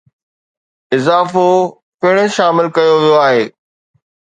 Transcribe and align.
اضافو 0.95 1.47
پڻ 2.01 2.15
شامل 2.35 2.67
ڪيو 2.75 2.93
ويو 3.01 3.15
آهي 3.27 3.43